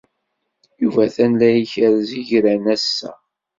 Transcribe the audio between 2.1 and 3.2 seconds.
igran ass-a.